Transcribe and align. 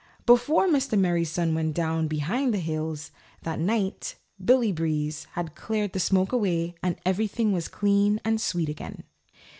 Before 0.25 0.67
Mr. 0.67 0.97
Merry 0.97 1.23
Sun 1.23 1.53
went 1.53 1.75
down 1.75 2.07
behind 2.07 2.55
the 2.55 2.59
hills 2.59 3.11
that 3.43 3.59
night 3.59 4.15
Billy 4.43 4.71
Breeze 4.71 5.27
had 5.33 5.53
cleared 5.53 5.93
the 5.93 5.99
smoke 5.99 6.31
away 6.31 6.73
and 6.81 6.95
everything 7.05 7.51
was 7.51 7.67
clean 7.67 8.19
and 8.25 8.41
sweet 8.41 8.67
again. 8.67 9.03